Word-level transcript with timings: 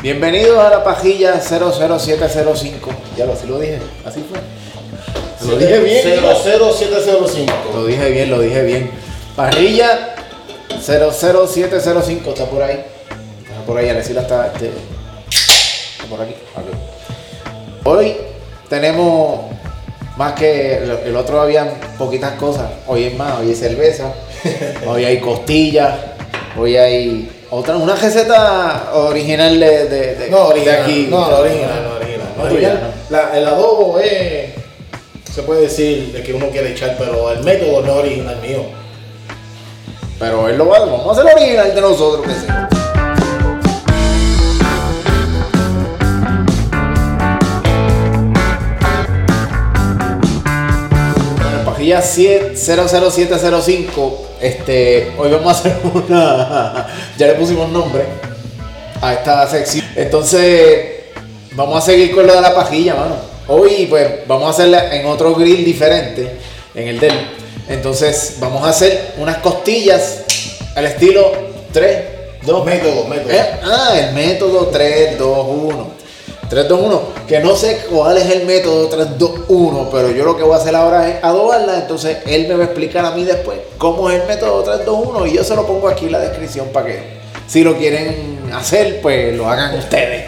Bienvenidos 0.00 0.56
a 0.64 0.70
la 0.70 0.84
pajilla 0.84 1.40
00705. 1.40 2.90
Ya 3.16 3.26
lo, 3.26 3.34
sí 3.34 3.48
lo 3.48 3.58
dije, 3.58 3.80
así 4.04 4.24
fue. 4.30 4.38
Lo 5.48 5.58
dije 5.58 5.80
bien. 5.80 6.04
00705. 6.04 7.52
Lo 7.74 7.84
dije 7.84 8.10
bien, 8.10 8.30
lo 8.30 8.40
dije 8.40 8.62
bien. 8.62 8.90
Parrilla 9.34 10.14
00705 10.80 12.30
está 12.30 12.44
por 12.44 12.62
ahí. 12.62 12.84
Está 13.42 13.66
por 13.66 13.76
ahí, 13.76 13.88
Alecila 13.88 14.22
está, 14.22 14.46
este, 14.46 14.66
está 14.68 16.04
por 16.08 16.20
aquí. 16.20 16.34
Hoy 17.82 18.16
tenemos 18.68 19.50
más 20.16 20.34
que 20.34 20.76
el, 20.76 20.90
el 21.06 21.16
otro 21.16 21.40
había 21.40 21.74
poquitas 21.98 22.34
cosas. 22.34 22.70
Hoy 22.86 23.02
es 23.02 23.16
más, 23.16 23.40
hoy 23.40 23.48
hay 23.48 23.56
cerveza, 23.56 24.12
hoy 24.86 25.04
hay 25.04 25.18
costillas, 25.18 25.92
hoy 26.56 26.76
hay 26.76 27.37
otra, 27.50 27.76
una 27.76 27.94
receta 27.96 28.90
original 28.94 29.58
de, 29.58 29.88
de, 29.88 30.14
de- 30.16 30.30
No, 30.30 30.38
de 30.48 30.52
original. 30.54 30.82
aquí. 30.82 31.06
No, 31.10 31.30
la 31.30 31.38
original, 31.40 31.82
no, 31.84 31.96
original. 31.96 32.28
No, 32.36 32.42
original. 32.44 32.94
La- 33.10 33.38
el 33.38 33.46
adobo 33.46 33.98
es. 33.98 34.50
Se 35.32 35.42
puede 35.42 35.62
decir 35.62 36.12
de 36.12 36.22
que 36.22 36.32
uno 36.34 36.48
quiere 36.50 36.72
echar, 36.72 36.96
pero 36.98 37.30
el 37.30 37.42
método 37.44 37.80
no 37.82 37.92
es 37.92 37.98
original 37.98 38.36
mío. 38.40 38.62
Pero 40.18 40.48
él 40.48 40.56
lo 40.58 40.66
va, 40.66 40.80
vamos 40.80 41.06
a 41.06 41.12
hacer 41.20 41.30
el 41.32 41.36
original 41.42 41.74
de 41.74 41.80
nosotros, 41.80 42.26
que 42.26 42.34
sea. 42.46 42.68
7 51.78 52.56
00705, 52.56 54.26
este, 54.40 55.12
hoy 55.16 55.30
vamos 55.30 55.46
a 55.46 55.58
hacer 55.58 55.76
una, 55.94 56.86
ya 57.16 57.26
le 57.28 57.34
pusimos 57.34 57.70
nombre 57.70 58.02
a 59.00 59.14
esta 59.14 59.46
sección. 59.48 59.86
Entonces, 59.94 61.04
vamos 61.52 61.82
a 61.82 61.86
seguir 61.86 62.14
con 62.14 62.26
lo 62.26 62.34
de 62.34 62.40
la 62.40 62.54
pajilla, 62.54 62.94
mano. 62.96 63.16
Hoy, 63.46 63.86
pues, 63.88 64.26
vamos 64.26 64.48
a 64.48 64.50
hacerla 64.50 64.94
en 64.94 65.06
otro 65.06 65.34
grill 65.36 65.64
diferente, 65.64 66.38
en 66.74 66.88
el 66.88 66.98
del. 66.98 67.14
Entonces, 67.68 68.36
vamos 68.40 68.64
a 68.64 68.70
hacer 68.70 69.14
unas 69.18 69.38
costillas 69.38 70.24
al 70.74 70.86
estilo 70.86 71.32
3, 71.72 71.98
2, 72.42 72.64
Método, 72.64 73.04
método. 73.04 73.30
¿Eh? 73.30 73.50
Ah, 73.62 73.92
el 73.98 74.14
método 74.14 74.66
3, 74.66 75.16
2, 75.16 75.46
1. 75.48 76.07
3, 76.50 76.68
2, 76.68 76.80
1. 76.82 77.02
Que 77.26 77.40
no 77.40 77.54
sé 77.56 77.86
cuál 77.90 78.16
es 78.18 78.30
el 78.30 78.44
método 78.46 78.88
3, 78.88 79.18
2, 79.18 79.30
1, 79.48 79.88
pero 79.92 80.10
yo 80.10 80.24
lo 80.24 80.36
que 80.36 80.42
voy 80.42 80.54
a 80.54 80.56
hacer 80.56 80.74
ahora 80.74 81.08
es 81.08 81.22
adobarla. 81.24 81.78
Entonces 81.78 82.18
él 82.26 82.48
me 82.48 82.54
va 82.54 82.62
a 82.62 82.66
explicar 82.66 83.04
a 83.04 83.10
mí 83.12 83.24
después 83.24 83.58
cómo 83.78 84.08
es 84.10 84.20
el 84.20 84.26
método 84.26 84.62
3, 84.62 84.84
2, 84.86 85.06
1 85.08 85.26
y 85.26 85.34
yo 85.34 85.44
se 85.44 85.54
lo 85.54 85.66
pongo 85.66 85.88
aquí 85.88 86.06
en 86.06 86.12
la 86.12 86.20
descripción 86.20 86.68
para 86.68 86.86
que 86.86 87.18
si 87.46 87.62
lo 87.64 87.76
quieren 87.76 88.50
hacer, 88.54 89.00
pues 89.00 89.34
lo 89.36 89.48
hagan 89.48 89.78
ustedes. 89.78 90.24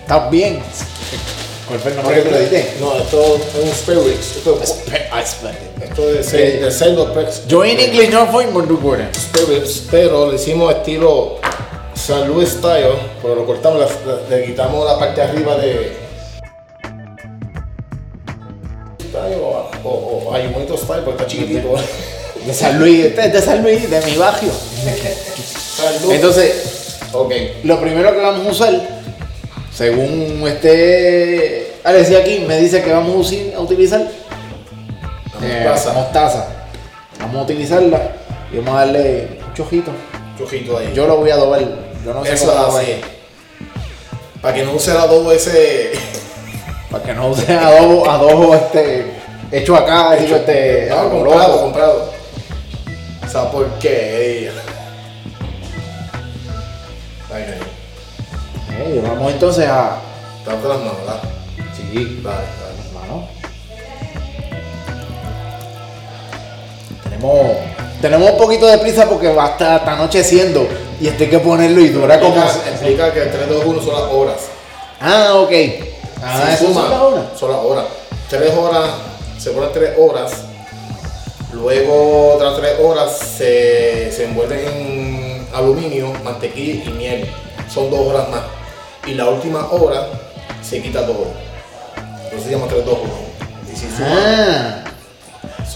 ¿Está 0.00 0.28
bien? 0.28 0.60
¿Cuál 1.66 1.80
fue 1.80 1.90
el 1.90 1.96
nombre 1.96 2.22
que 2.22 2.30
le 2.30 2.40
diste? 2.40 2.74
No, 2.80 2.94
esto 2.96 3.36
es 3.36 3.64
un 3.64 3.70
spirits. 3.74 4.36
Esto, 4.36 4.60
esto 5.82 6.10
es 6.10 6.30
de, 6.32 6.58
de 6.60 6.70
cerdo 6.70 7.12
pe- 7.12 7.26
Yo 7.48 7.64
en 7.64 7.80
inglés 7.80 8.10
no 8.12 8.30
soy 8.30 8.46
muy 8.46 8.62
bueno. 8.66 9.04
spirits, 9.12 9.82
pero 9.90 10.30
le 10.30 10.36
hicimos 10.36 10.72
estilo 10.76 11.38
San 11.96 12.28
Luis 12.28 12.50
style, 12.50 12.94
pero 13.22 13.34
lo 13.34 13.46
cortamos, 13.46 13.82
le 14.28 14.44
quitamos 14.44 14.86
la 14.86 14.98
parte 14.98 15.20
de 15.20 15.26
arriba 15.26 15.56
de. 15.56 15.96
Style 19.00 19.36
o, 19.40 19.70
o, 19.82 19.88
o 20.28 20.34
Ayumonito 20.34 20.76
style, 20.76 21.02
porque 21.04 21.22
está 21.22 21.26
chiquitito. 21.26 21.74
De 22.44 22.54
San 22.54 22.78
Luis, 22.78 23.06
este 23.06 23.26
es 23.26 23.32
de 23.32 23.42
San 23.42 23.62
Luis, 23.62 23.90
de 23.90 24.00
mi 24.02 24.16
barrio. 24.16 24.52
San 24.52 26.02
Luis. 26.02 26.14
Entonces, 26.14 26.98
ok. 27.12 27.32
Lo 27.64 27.80
primero 27.80 28.12
que 28.12 28.20
vamos 28.20 28.46
a 28.46 28.50
usar, 28.50 28.88
según 29.74 30.44
este 30.46 31.72
Alexia 31.82 32.18
aquí, 32.18 32.44
me 32.46 32.58
dice 32.60 32.82
que 32.82 32.92
vamos 32.92 33.32
a 33.56 33.60
utilizar 33.60 34.02
eh, 35.42 35.64
Mostaza. 35.66 35.92
mostaza. 35.92 36.48
Vamos 37.18 37.36
a 37.36 37.42
utilizarla 37.42 38.12
y 38.52 38.58
vamos 38.58 38.74
a 38.74 38.78
darle 38.84 39.28
un 39.44 39.54
chojito. 39.54 39.90
Chojito 40.38 40.78
ahí. 40.78 40.92
Yo 40.94 41.06
lo 41.06 41.16
voy 41.16 41.30
a 41.30 41.34
adobar. 41.34 41.86
Yo 42.06 42.14
no 42.14 42.24
sé 42.24 42.34
Eso 42.34 42.46
cómo 42.46 42.68
lo 42.70 42.76
así. 42.78 43.00
Para 44.40 44.54
que 44.54 44.64
no 44.64 44.74
use 44.74 44.92
el 44.92 44.96
adobo 44.96 45.32
ese. 45.32 45.90
Para 46.90 47.02
que 47.02 47.12
no 47.12 47.30
use 47.30 47.52
adobo, 47.52 48.08
adobo 48.08 48.54
este, 48.54 49.12
hecho 49.50 49.74
acá, 49.74 50.14
digo 50.14 50.36
este. 50.36 50.86
No, 50.88 51.10
comprado, 51.10 51.62
comprado. 51.62 52.12
O 53.24 53.28
sea, 53.28 53.50
porquería. 53.50 54.52
Eh, 58.78 59.02
vamos 59.04 59.32
entonces 59.32 59.66
a. 59.66 59.98
Date 60.46 60.68
las 60.68 60.78
manos, 60.78 60.98
¿verdad? 60.98 61.20
Sí, 61.76 62.20
Dale, 62.22 62.36
dale. 62.36 62.88
hermano. 62.88 63.28
Tenemos, 67.02 67.56
tenemos 68.00 68.30
un 68.30 68.36
poquito 68.38 68.66
de 68.66 68.78
prisa 68.78 69.08
porque 69.08 69.32
va 69.32 69.46
a 69.46 69.50
estar 69.50 69.78
está 69.78 69.92
anocheciendo 69.92 70.68
y 71.00 71.08
este 71.08 71.24
hay 71.24 71.30
que 71.30 71.38
ponerlo 71.38 71.80
y 71.80 71.88
dura 71.90 72.18
como. 72.20 72.36
Explica, 72.36 72.70
explica 72.70 73.12
que 73.12 73.22
el 73.22 73.30
3, 73.30 73.48
2, 73.48 73.64
1 73.64 73.82
son 73.82 73.94
las 73.94 74.12
horas. 74.12 74.36
Ah, 75.00 75.34
ok. 75.36 75.52
Ah, 76.22 76.56
Si 76.58 76.64
suma, 76.66 76.80
son 76.82 76.90
las 76.90 77.00
horas. 77.00 77.24
Son 77.38 77.50
las 77.52 77.60
horas. 77.60 77.84
3 78.30 78.54
horas, 78.54 78.90
se 79.38 79.50
ponen 79.50 79.70
3 79.72 79.90
horas. 79.98 80.32
Luego, 81.52 82.34
otras 82.34 82.56
3 82.56 82.72
horas 82.82 83.18
se, 83.18 84.10
se 84.12 84.24
envuelven 84.24 84.58
en 84.66 85.46
aluminio, 85.54 86.12
mantequilla 86.24 86.84
y 86.84 86.88
miel. 86.90 87.30
Son 87.72 87.90
2 87.90 87.98
horas 88.00 88.28
más. 88.28 88.40
Y 89.06 89.14
la 89.14 89.26
última 89.28 89.68
hora 89.70 90.08
se 90.62 90.82
quita 90.82 91.06
todo. 91.06 91.26
Entonces 92.24 92.44
se 92.44 92.50
llama 92.50 92.66
3, 92.68 92.84
2, 92.84 92.98
1. 93.02 93.12
Y 93.72 93.76
si 93.76 93.86
suma, 93.86 94.06
Ah, 94.10 94.84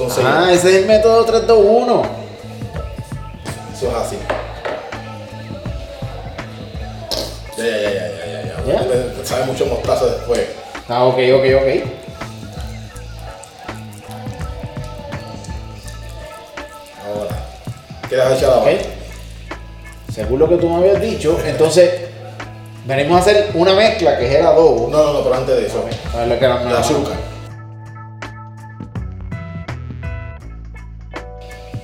son 0.00 0.10
6 0.10 0.26
ah, 0.26 0.50
ese 0.50 0.70
es 0.70 0.76
el 0.76 0.86
método 0.86 1.24
321. 1.26 2.02
Eso 3.74 3.88
es 3.88 3.94
así. 3.94 4.16
Ya, 7.58 7.64
ya, 7.66 7.76
ya, 7.76 7.90
ya, 7.90 8.24
ya, 8.26 8.42
ya. 8.42 8.64
¿Ya? 8.66 9.18
ya. 9.18 9.24
Sabe 9.26 9.44
mucho 9.44 9.66
mostaza 9.66 10.06
después. 10.06 10.40
Ah, 10.88 11.04
ok, 11.04 11.18
ok, 11.34 11.44
ok. 11.60 11.68
Ahora, 17.04 17.36
¿quieres 18.08 18.38
echar 18.38 18.48
la 18.48 18.56
Ok. 18.56 18.68
Según 20.14 20.38
lo 20.38 20.48
que 20.48 20.56
tú 20.56 20.68
me 20.70 20.76
habías 20.76 21.00
dicho, 21.02 21.38
entonces 21.44 21.90
venimos 22.86 23.18
a 23.18 23.20
hacer 23.20 23.50
una 23.52 23.74
mezcla 23.74 24.18
que 24.18 24.26
es 24.26 24.34
el 24.36 24.46
adobo. 24.46 24.88
No, 24.90 25.04
no, 25.04 25.12
no, 25.12 25.22
pero 25.22 25.34
antes 25.34 25.56
de 25.56 25.66
eso. 25.66 25.84
A 26.14 26.24
ver, 26.24 26.40
la 26.40 26.78
azúcar. 26.78 27.29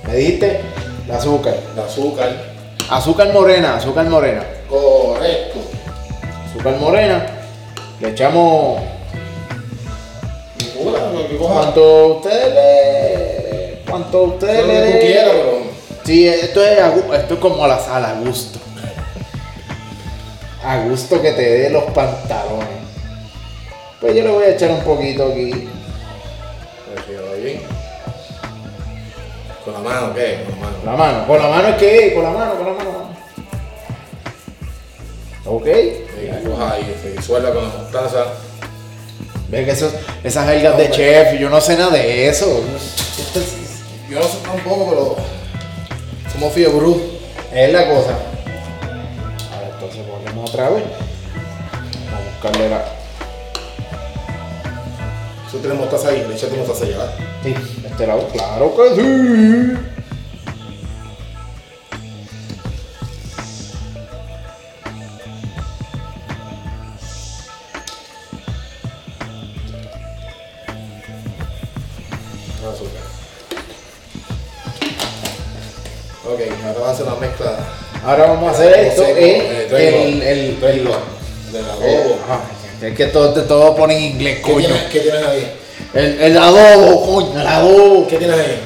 Me 0.07 0.15
dijiste 0.15 0.61
el 1.05 1.11
azúcar. 1.11 1.55
El 1.73 1.79
azúcar. 1.81 2.29
Azúcar 2.89 3.33
morena, 3.33 3.75
azúcar 3.75 4.05
morena. 4.05 4.43
Correcto. 4.69 5.59
Azúcar 6.49 6.77
morena. 6.77 7.25
Le 7.99 8.09
echamos 8.09 8.79
cuanto 11.39 12.07
ustedes 12.17 12.53
le. 12.53 13.83
Cuanto 13.89 14.23
ustedes 14.23 14.61
Lo 14.61 14.73
le. 14.73 14.99
quieras, 14.99 15.31
pero. 15.33 15.57
Sí, 16.03 16.27
esto 16.27 16.63
es, 16.63 16.77
esto 17.19 17.33
es 17.33 17.39
como 17.39 17.67
la 17.67 17.79
sal, 17.79 18.05
a 18.05 18.13
gusto. 18.13 18.59
A 20.63 20.77
gusto 20.83 21.21
que 21.21 21.31
te 21.31 21.41
dé 21.41 21.69
los 21.69 21.83
pantalones. 21.85 22.67
Pues 23.99 24.15
yo 24.15 24.23
le 24.23 24.29
voy 24.29 24.43
a 24.43 24.49
echar 24.49 24.71
un 24.71 24.81
poquito 24.81 25.27
aquí. 25.31 25.67
Prefiero 26.93 27.33
bien. 27.41 27.61
Con 29.67 29.73
la 29.73 29.81
mano, 29.81 30.13
¿qué? 30.13 30.45
Con 30.45 30.55
la 30.55 30.65
mano. 30.65 30.77
La 30.85 30.91
mano. 30.95 31.27
Con 31.27 31.39
la 31.39 31.47
mano 31.49 31.67
es 31.67 31.75
que, 31.75 32.13
con 32.13 32.23
la 32.23 32.29
mano, 32.29 32.55
con 32.55 32.67
la 32.67 32.73
mano. 32.73 33.09
Ok. 35.45 35.67
Coja 36.47 36.71
ahí, 36.71 36.97
se 37.01 37.11
disuelva 37.11 37.53
con 37.53 37.63
la 37.63 37.69
mostaza. 37.75 38.27
Ve 39.49 39.65
que 39.65 39.71
esos, 39.71 39.91
esas 40.23 40.47
algas 40.47 40.77
de 40.77 40.89
chef, 40.89 41.37
yo 41.37 41.49
no 41.49 41.59
sé 41.59 41.75
nada 41.75 41.91
de 41.91 42.29
eso. 42.29 42.45
Yo 44.09 44.21
no 44.21 44.25
sé 44.25 44.37
tampoco, 44.41 44.87
pero. 44.89 45.15
Somos 46.31 46.53
fiebre. 46.53 46.95
Es 47.53 47.73
la 47.73 47.89
cosa. 47.89 48.11
A 49.51 49.59
ver, 49.59 49.71
entonces 49.73 50.07
volvemos 50.07 50.49
otra 50.49 50.69
vez. 50.69 50.83
Vamos 51.73 52.25
a 52.25 52.31
buscarle 52.31 52.69
la. 52.69 52.85
Eso 55.57 55.65
tiene 55.65 55.79
mostaza 55.79 56.09
ahí, 56.09 56.23
le 56.27 56.35
echaste 56.35 56.55
mostaza 56.55 56.85
allá. 56.85 57.17
Sí, 57.41 57.55
este 57.83 58.05
lado. 58.05 58.27
Claro 58.27 58.75
que 58.75 58.95
sí. 58.95 59.01
El 72.61 72.69
azúcar. 72.69 73.01
Ok, 76.25 76.39
ahora 76.65 76.79
vas 76.79 76.87
a 76.87 76.91
hacer 76.91 77.05
una 77.07 77.15
mezcla. 77.15 77.57
Ahora 78.05 78.27
vamos 78.27 78.49
a 78.49 78.51
hacer 78.51 78.73
esto 78.87 79.03
en 79.03 79.17
eh, 79.17 79.67
el, 79.71 80.21
el, 80.21 80.59
Drake 80.59 80.83
Lord. 80.83 81.01
Del 81.51 81.65
Eh, 81.65 81.69
adobo. 81.69 82.17
Es 82.81 82.93
que 82.95 83.05
todo, 83.07 83.33
todo 83.43 83.75
pone 83.75 83.97
en 83.97 84.03
inglés, 84.15 84.35
¿Qué 84.37 84.41
coño. 84.53 84.67
tienes, 84.67 84.83
¿Qué 84.91 84.99
tienes 84.99 85.25
ahí? 85.25 85.51
El, 85.93 86.21
el 86.21 86.37
adobo, 86.37 87.05
coño, 87.05 87.39
el 87.41 87.47
adobo. 87.47 88.07
¿Qué 88.07 88.17
tienes 88.17 88.39
ahí? 88.39 88.61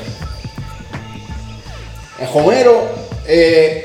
El 2.19 2.27
Homero, 2.33 2.87
eh. 3.27 3.83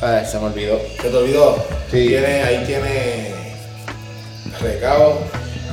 Ay, 0.00 0.24
se 0.30 0.38
me 0.38 0.46
olvidó. 0.46 0.80
¿Se 1.00 1.08
te 1.08 1.16
olvidó? 1.16 1.56
Sí. 1.90 2.08
Tiene, 2.08 2.42
ahí 2.42 2.64
tiene 2.66 3.34
recao, 4.60 5.18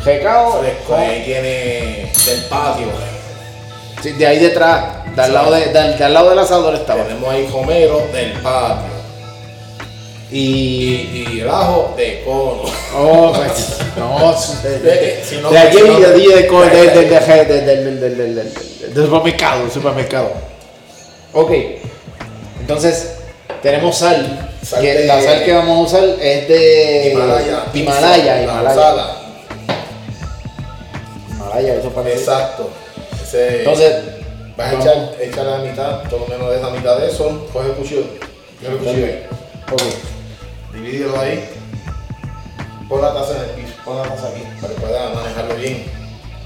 Recao, 0.04 0.60
fresco, 0.62 0.96
ahí 0.96 1.24
tiene 1.26 2.12
del 2.26 2.42
patio. 2.50 2.88
sí, 4.02 4.12
de 4.14 4.28
ahí 4.28 4.40
detrás, 4.40 5.16
de 5.16 5.22
al 5.22 5.34
lado, 5.34 5.52
de, 5.52 5.66
de 5.68 5.94
de 5.98 6.04
al 6.04 6.14
lado 6.14 6.30
del 6.30 6.40
asador 6.40 6.76
estaba. 6.76 7.04
Tenemos 7.04 7.30
ahí 7.30 7.50
Homero 7.54 8.08
del 8.14 8.34
patio. 8.42 8.95
Y. 10.38 10.42
Y, 10.42 11.28
y 11.34 11.40
el 11.42 11.50
ajo 11.50 11.94
de 11.96 12.22
cono. 12.26 12.64
Oh, 12.96 13.32
pues, 13.34 13.78
no, 13.98 14.36
de, 14.64 14.70
de, 14.70 14.80
de 14.80 14.92
aquí 14.94 15.26
si 15.30 15.38
no- 15.38 15.50
de 15.50 15.58
allí, 15.58 15.80
de, 15.80 16.12
del- 18.94 19.06
supermercado, 19.06 19.70
supermercado. 19.70 20.32
Ok, 21.34 21.52
entonces 22.62 23.16
tenemos 23.62 23.98
sal. 23.98 24.50
Sal 24.62 24.82
que 24.82 24.94
de- 24.94 25.06
la 25.06 25.22
sal 25.22 25.44
que 25.46 25.54
vamos 25.54 25.78
a 25.94 25.98
usar 25.98 26.10
es 26.22 26.48
de 26.48 27.12
Himalaya. 27.14 27.66
Himalaya, 27.74 28.36
La 28.36 28.44
Himalaya. 28.44 29.06
Himalaya, 31.30 31.76
eso 31.76 31.90
parece. 31.92 32.20
Exacto. 32.20 32.70
Ese- 33.24 33.60
Entonces, 33.60 33.96
vas 34.58 34.74
a 34.74 34.80
echar, 34.82 35.16
echar 35.22 35.46
la 35.46 35.58
mitad, 35.60 36.04
por 36.10 36.20
lo 36.22 36.28
menos 36.28 36.50
de 36.52 36.58
esa 36.58 36.70
mitad 36.72 36.98
de 36.98 37.08
eso. 37.08 37.48
Coge 37.54 37.68
el 37.70 37.74
cuchillo. 37.74 38.04
Coge 38.62 38.72
el 38.72 38.78
cuchillo 38.78 39.06
ahí. 39.06 39.24
Divídelo 40.76 41.20
ahí. 41.20 41.50
Pon 42.90 43.02
la 43.02 43.14
taza 43.14 43.38
en 43.38 43.50
el 43.50 43.50
piso. 43.56 43.74
Pon 43.86 43.98
la 43.98 44.04
taza 44.04 44.28
aquí 44.28 44.44
para 44.62 44.74
que 44.74 44.82
puedas 44.82 45.16
manejarlo 45.16 45.56
bien. 45.56 45.86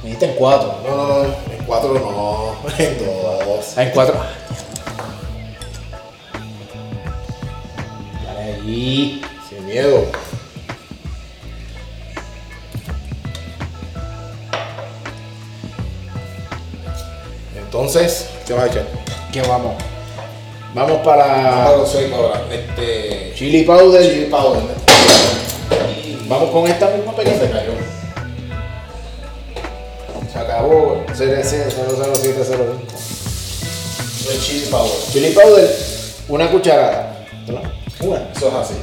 me 0.04 0.12
en 0.12 0.36
cuatro. 0.36 0.80
No, 0.84 0.96
no, 0.96 1.08
no. 1.08 1.24
En 1.26 1.66
cuatro 1.66 1.94
no. 1.96 2.70
En 2.78 2.98
dos. 3.00 3.74
Ah, 3.76 3.84
en 3.84 3.92
cuatro. 3.92 4.16
Dale 8.24 8.54
ahí. 8.54 9.22
Sin 9.50 9.66
miedo. 9.66 10.06
Entonces, 17.56 18.30
¿qué 18.46 18.54
vas 18.54 18.64
a 18.64 18.68
echar? 18.68 18.86
¿Qué 19.32 19.42
vamos? 19.42 19.88
Vamos 20.74 21.00
Para 21.00 21.25
para 21.63 21.77
los 21.77 21.92
seis 21.92 22.12
ahora. 22.13 22.42
Este. 22.51 23.33
chili 23.36 23.63
powder. 23.63 24.01
Chili 24.01 24.25
powder. 24.25 24.62
Vamos 26.27 26.51
con 26.51 26.68
esta 26.68 26.89
misma 26.89 27.12
Se 27.16 27.24
película. 27.24 27.50
cayó. 27.51 27.71
Se 30.31 30.39
acabó. 30.39 31.04
CDC 31.07 31.71
00705. 31.71 32.74
El 34.31 34.42
chili 34.42 34.66
powder. 34.69 34.92
Chili 35.12 35.31
powder, 35.31 35.75
una 36.27 36.51
cucharada. 36.51 37.25
¿verdad? 37.48 37.72
Una. 38.01 38.30
Eso 38.36 38.48
es 38.50 38.54
así. 38.54 38.75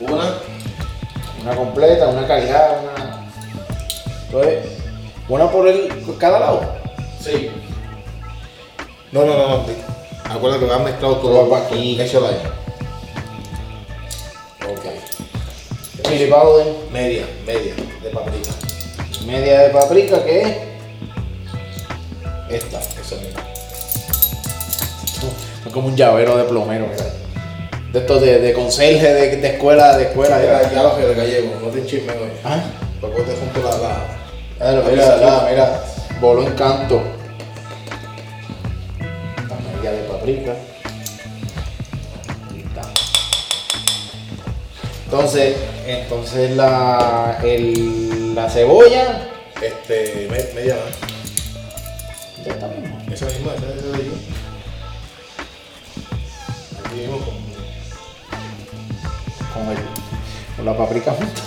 Una. 0.00 0.34
Una 1.42 1.56
completa, 1.56 2.08
una 2.08 2.26
calidad, 2.26 2.78
una. 2.82 3.26
Entonces, 4.26 4.64
una 5.28 5.50
por 5.50 5.68
el 5.68 5.88
cada 6.18 6.40
lado. 6.40 6.60
Sí. 7.20 7.50
No, 9.12 9.24
no, 9.26 9.36
no, 9.36 9.48
no. 9.48 9.64
Acuérdate 10.24 10.64
que 10.64 10.70
vas 10.70 10.80
mezclado 10.82 11.16
todo 11.16 11.44
Todo 11.44 11.56
aquí. 11.56 12.00
Échalo 12.00 12.28
ahí. 12.28 12.36
Ok. 14.70 14.84
Chili 16.08 16.26
powder, 16.30 16.66
Media, 16.92 17.26
media 17.46 17.74
de 18.02 18.10
paprika. 18.10 18.50
media 19.26 19.60
de 19.60 19.70
paprika, 19.70 20.24
que 20.24 20.40
es 20.40 20.56
esta. 22.50 22.80
Eso 22.80 23.16
mismo. 23.16 23.40
Es 25.66 25.72
como 25.72 25.88
un 25.88 25.96
llavero 25.96 26.36
de 26.36 26.44
plomero, 26.44 26.86
mira. 26.86 27.04
De 27.92 27.98
estos 27.98 28.22
de, 28.22 28.38
de 28.40 28.52
conserje 28.54 29.12
de, 29.12 29.36
de 29.36 29.48
escuela, 29.48 29.96
de 29.98 30.04
escuela. 30.04 30.38
Mira, 30.38 30.72
ya 30.72 30.82
lo 30.82 30.96
que 30.96 31.02
de 31.06 31.14
gallego, 31.14 31.52
no 31.60 31.68
te 31.68 31.84
chisme 31.86 32.12
hoy. 32.12 32.30
Ah, 32.44 32.62
Porque 33.00 33.20
te 33.22 33.36
junto 33.36 33.60
la, 33.62 33.76
la. 33.78 34.80
Mira, 34.80 34.82
mira, 34.90 35.16
mira, 35.18 35.46
mira, 35.50 35.84
voló 36.20 36.42
en 36.46 36.54
media 39.82 39.92
de 39.92 40.08
paprika. 40.08 40.54
Entonces, 45.04 45.56
entonces 45.86 46.56
la, 46.56 47.40
el, 47.42 48.34
la 48.34 48.48
cebolla. 48.48 49.28
Este, 49.60 50.26
me- 50.30 50.54
media 50.60 50.76
más. 50.76 50.94
¿dónde 52.36 52.50
está 52.50 52.68
mismo? 52.68 52.98
Esa 53.12 53.26
misma, 53.26 53.52
esa 53.54 53.66
esa 53.66 53.86
de. 53.92 54.10
Aquí 56.84 57.00
con. 57.18 57.42
Con, 59.52 59.70
el, 59.76 59.82
con 60.56 60.64
la 60.64 60.76
paprika 60.76 61.12
junta. 61.12 61.42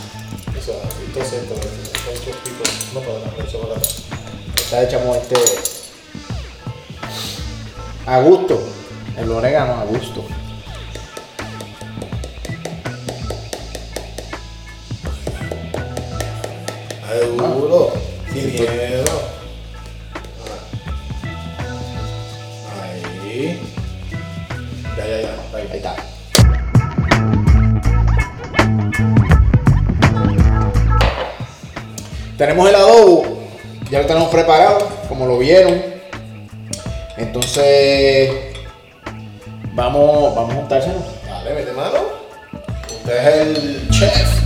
Eso, 0.58 0.80
entonces, 1.08 1.42
estos 2.14 2.44
tipos. 2.44 2.70
No 2.94 3.00
para 3.00 3.20
la 3.20 3.32
este. 5.16 5.36
A 8.08 8.20
gusto. 8.22 8.62
El 9.18 9.32
orégano 9.32 9.74
a 9.74 9.86
gusto. 9.86 10.24
Ay, 17.10 17.20
duro. 17.38 17.94
Sin 18.32 18.54
miedo. 18.54 19.06
Ahí. 22.84 23.62
Ya, 24.96 25.08
ya, 25.08 25.22
ya. 25.22 25.36
Ahí. 25.56 25.68
Ahí 25.72 25.78
está. 25.78 25.96
Tenemos 32.38 32.68
el 32.68 32.76
adobo, 32.76 33.26
ya 33.90 34.02
lo 34.02 34.08
tenemos 34.08 34.28
preparado, 34.28 34.90
como 35.08 35.26
lo 35.26 35.38
vieron. 35.40 35.95
Entonces, 37.18 38.30
vamos, 39.74 40.36
vamos 40.36 40.52
a 40.52 40.56
juntárselo. 40.56 40.96
Dale, 41.28 41.54
mete 41.54 41.72
mano. 41.72 42.00
Usted 42.90 43.18
es 43.18 43.36
el 43.36 43.90
chef. 43.90 44.46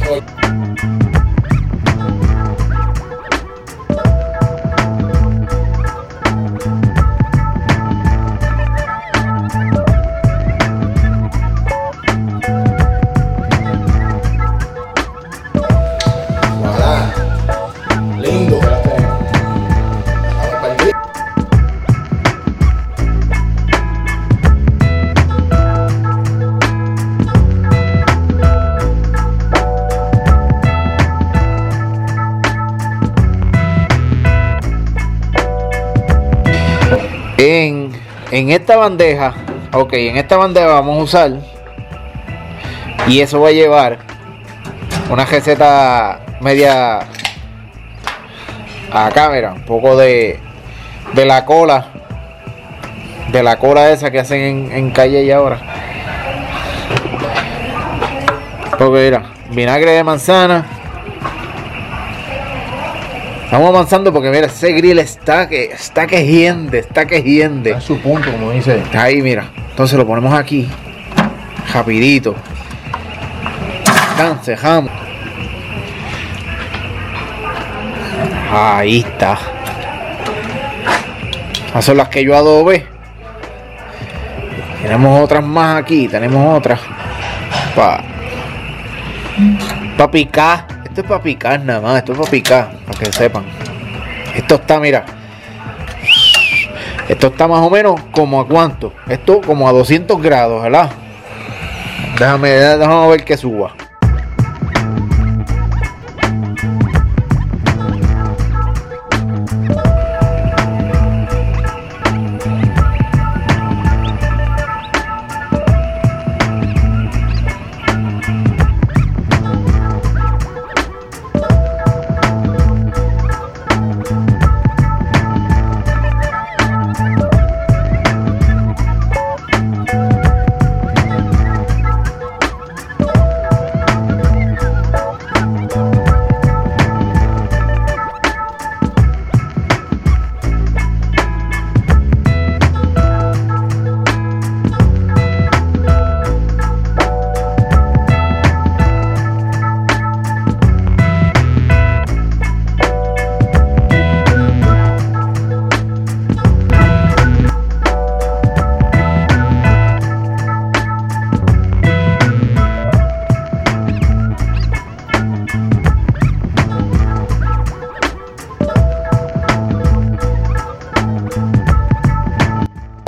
En, 38.39 38.51
esta 38.51 38.77
bandeja, 38.77 39.33
ok, 39.73 39.91
en 39.95 40.15
esta 40.15 40.37
bandeja 40.37 40.67
vamos 40.67 40.97
a 40.97 41.03
usar 41.03 41.31
y 43.05 43.19
eso 43.19 43.41
va 43.41 43.49
a 43.49 43.51
llevar 43.51 43.99
una 45.09 45.25
receta 45.25 46.21
media 46.39 46.99
a 48.93 49.09
cámara, 49.13 49.51
un 49.51 49.63
poco 49.63 49.97
de, 49.97 50.39
de 51.15 51.25
la 51.25 51.43
cola, 51.43 51.87
de 53.29 53.43
la 53.43 53.57
cola 53.57 53.91
esa 53.91 54.09
que 54.09 54.21
hacen 54.21 54.39
en, 54.39 54.71
en 54.71 54.91
calle 54.91 55.21
y 55.25 55.31
ahora. 55.31 55.59
Porque 58.77 59.03
mira, 59.03 59.23
vinagre 59.49 59.91
de 59.91 60.03
manzana. 60.05 60.78
Vamos 63.51 63.69
avanzando 63.69 64.13
porque 64.13 64.29
mira, 64.29 64.45
ese 64.45 64.71
grill 64.73 64.99
está 64.99 65.49
que 65.49 65.65
está 65.65 66.05
que 66.05 66.23
hiende, 66.23 66.79
está 66.79 67.07
que 67.07 67.23
hiende. 67.23 67.71
En 67.71 67.81
su 67.81 67.99
punto, 67.99 68.31
como 68.31 68.51
dice. 68.51 68.83
Ahí, 68.93 69.23
mira. 69.23 69.49
Entonces 69.71 69.97
lo 69.97 70.05
ponemos 70.05 70.33
aquí. 70.33 70.69
Rapidito. 71.73 72.35
Tan, 74.17 74.39
cejamos. 74.43 74.91
Ahí 78.51 78.99
está. 78.99 79.39
Esas 81.69 81.85
son 81.85 81.97
las 81.97 82.09
que 82.09 82.23
yo 82.23 82.35
adobé. 82.35 82.85
Tenemos 84.83 85.23
otras 85.23 85.43
más 85.43 85.81
aquí. 85.81 86.07
Tenemos 86.07 86.57
otras. 86.57 86.79
Pa. 87.75 88.03
Pa 89.97 90.11
picar. 90.11 90.78
Esto 90.99 91.13
es 91.13 91.17
para 91.17 91.23
picar 91.23 91.63
nada 91.63 91.79
más. 91.79 91.97
Esto 91.99 92.11
es 92.11 92.17
para 92.17 92.29
picar. 92.29 92.71
Para 92.85 92.99
que 92.99 93.11
sepan. 93.13 93.45
Esto 94.35 94.55
está, 94.55 94.81
mira. 94.81 95.05
Esto 97.07 97.27
está 97.27 97.47
más 97.47 97.59
o 97.59 97.69
menos 97.69 98.01
como 98.11 98.41
a 98.41 98.45
cuánto. 98.45 98.91
Esto 99.07 99.39
como 99.39 99.69
a 99.69 99.71
200 99.71 100.21
grados, 100.21 100.61
¿verdad? 100.61 100.91
Déjame, 102.19 102.49
déjame 102.49 103.07
ver 103.07 103.23
que 103.23 103.37
suba. 103.37 103.73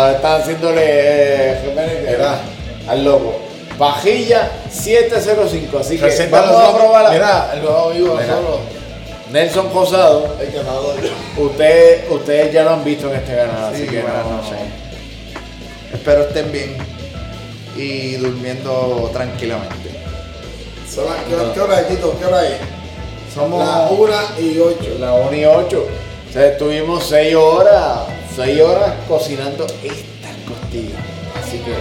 Están 0.10 0.42
haciéndole 0.42 0.82
eh, 0.84 2.18
al 2.88 3.04
loco. 3.04 3.40
Vajilla 3.78 4.50
705. 4.70 5.78
Así 5.80 5.98
que 5.98 6.28
vamos 6.28 6.64
a 6.64 6.76
probarla. 6.78 7.10
Mira, 7.12 7.52
el 7.54 7.62
nuevo 7.62 7.90
vivo 7.90 8.16
Mira. 8.16 8.36
solo. 8.36 8.60
Nelson 9.32 9.70
Posado. 9.70 10.36
El 10.40 10.52
ganador. 10.52 10.96
Usted, 11.38 12.10
ustedes 12.12 12.54
ya 12.54 12.64
lo 12.64 12.72
han 12.72 12.84
visto 12.84 13.10
en 13.10 13.16
este 13.16 13.36
canal, 13.36 13.74
así 13.74 13.84
Sí, 13.84 13.88
que 13.90 14.02
buenas 14.02 14.26
no, 14.26 14.38
noches. 14.38 14.58
Espero 15.94 16.22
estén 16.24 16.52
bien 16.52 16.76
y 17.76 18.16
durmiendo 18.18 19.10
tranquilamente. 19.14 19.90
Son 20.94 21.06
las- 21.06 21.24
¿Qué, 21.24 21.36
hora- 21.36 21.54
qué 21.54 21.60
hora 21.62 21.80
es, 21.80 21.88
Tito? 21.88 22.16
¿Qué 22.20 22.26
hora 22.26 22.46
es? 22.48 22.56
Somos 23.34 23.66
Las 23.66 23.90
1 23.92 24.14
y 24.40 24.60
8. 24.60 24.98
La 25.00 25.14
1 25.14 25.36
y 25.38 25.46
8. 25.46 25.88
O 26.30 26.34
sea, 26.34 26.48
estuvimos 26.48 27.06
6 27.08 27.34
horas, 27.36 28.00
6 28.36 28.62
horas 28.62 28.94
cocinando 29.08 29.66
estas 29.84 30.36
costillas. 30.48 31.00
Así 31.42 31.58
que 31.60 31.74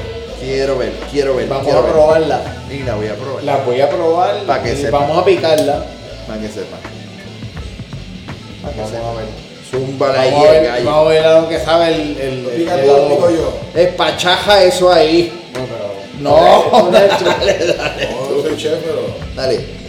quiero 0.44 0.78
ver, 0.78 0.92
quiero 1.10 1.36
ver. 1.36 1.48
vamos 1.48 1.64
quiero 1.64 1.78
a 1.80 1.82
ver. 1.82 1.92
probarla. 1.92 2.40
Y 2.70 2.82
la 2.82 2.94
voy 2.96 3.06
a 3.08 3.14
probar. 3.14 3.44
La 3.44 3.56
voy 3.58 3.80
a 3.80 3.88
probar 3.90 4.36
Pa' 4.46 4.62
que 4.62 4.72
y 4.72 4.76
sepa. 4.76 4.98
vamos 4.98 5.18
a 5.18 5.24
picarla. 5.24 5.84
Para 6.26 6.40
que 6.40 6.48
sepan. 6.48 6.80
Para 8.62 8.74
que 8.74 8.80
Vamos 8.80 8.90
sepan. 8.92 9.08
a 9.08 9.14
ver. 9.14 9.50
Zúmbala 9.70 10.14
Vamos 10.24 10.32
ahí, 10.40 10.44
a 10.46 10.56
el 10.58 10.62
ver, 10.72 10.84
vamos 10.84 11.06
a 11.06 11.08
ver 11.10 11.24
a 11.26 11.40
lo 11.40 11.48
que 11.48 11.60
sabe 11.60 11.88
el, 11.94 12.20
el, 12.20 12.44
Pica 12.56 12.74
el 12.74 12.84
tú, 12.86 12.90
adobo. 12.90 13.08
pico 13.16 13.30
yo. 13.30 13.52
Despachaja 13.72 14.64
eso 14.64 14.92
ahí. 14.92 15.32
No, 15.54 15.60
pero- 15.66 15.90
No, 16.20 16.90
Dale, 16.90 17.08
dale, 17.24 17.74
dale. 17.76 18.08
No, 18.10 18.36
yo 18.36 18.42
soy 18.42 18.56
chef, 18.56 18.74
pero. 18.84 19.06
Dale. 19.36 19.79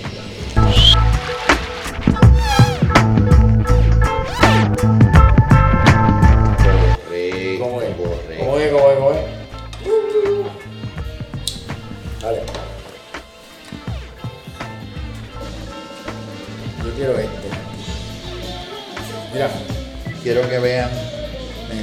Quiero 20.31 20.47
que 20.47 20.59
vean 20.59 20.89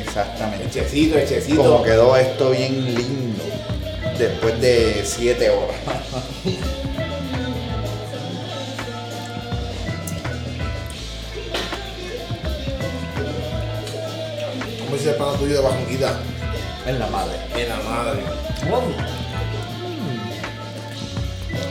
exactamente 0.00 0.64
hechecito, 0.68 1.18
hechecito. 1.18 1.62
cómo 1.62 1.82
quedó 1.82 2.16
esto 2.16 2.48
bien 2.48 2.82
lindo 2.94 3.44
después 4.18 4.58
de 4.58 5.02
7 5.04 5.50
horas. 5.50 5.76
¿Cómo 14.78 14.96
dice 14.96 15.10
el 15.10 15.16
pana 15.16 15.36
tuyo 15.36 15.56
de 15.56 15.60
Bajanguita? 15.60 16.18
En 16.86 16.98
la 16.98 17.06
madre. 17.08 17.36
En 17.54 17.68
la 17.68 17.76
madre. 17.76 18.22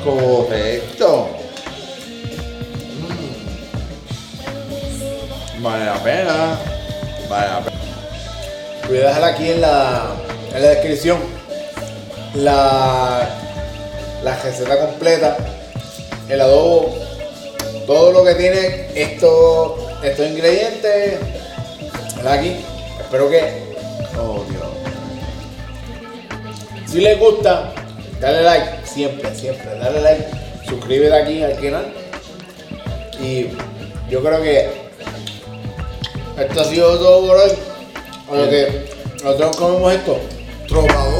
Correcto. 0.03 1.36
Vale 5.59 5.85
la 5.85 6.03
pena. 6.03 6.57
Vale 7.29 7.47
la 7.47 7.59
pena. 7.59 7.77
Voy 8.87 8.97
a 8.97 9.07
dejar 9.07 9.23
aquí 9.23 9.49
en 9.51 9.61
la, 9.61 10.15
en 10.53 10.61
la 10.61 10.69
descripción 10.69 11.19
la, 12.35 13.27
la 14.23 14.35
receta 14.41 14.79
completa, 14.79 15.35
el 16.29 16.39
adobo, 16.39 16.95
todo 17.85 18.11
lo 18.11 18.23
que 18.23 18.35
tiene 18.35 18.87
estos, 18.95 19.73
estos 20.03 20.27
ingredientes. 20.27 21.19
Aquí. 22.27 22.57
Espero 22.99 23.29
que, 23.29 23.67
Oh 24.19 24.43
Dios. 24.49 24.63
si 26.87 26.99
les 26.99 27.17
gusta, 27.19 27.71
dale 28.19 28.41
like, 28.41 28.85
siempre, 28.85 29.33
siempre, 29.33 29.77
dale 29.79 30.01
like, 30.01 30.25
suscríbete 30.67 31.15
aquí 31.15 31.43
al 31.43 31.55
canal. 31.55 31.93
Y 33.21 33.47
yo 34.09 34.21
creo 34.21 34.41
que 34.41 34.86
esto 36.37 36.61
ha 36.61 36.63
sido 36.65 36.97
todo 36.97 37.27
por 37.27 37.37
hoy. 37.37 37.51
A 38.29 38.35
lo 38.35 38.49
que 38.49 38.85
nosotros 39.23 39.57
comemos 39.57 39.93
esto. 39.93 40.19
Trovador 40.67 41.16